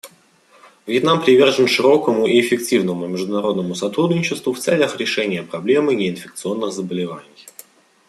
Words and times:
Вьетнам 0.87 1.21
привержен 1.23 1.67
широкому 1.67 2.25
и 2.25 2.41
эффективному 2.41 3.05
международному 3.05 3.75
сотрудничеству 3.75 4.51
в 4.51 4.57
целях 4.59 4.97
решения 4.97 5.43
проблемы 5.43 5.93
неинфекционных 5.93 6.73
заболеваний. 6.73 7.45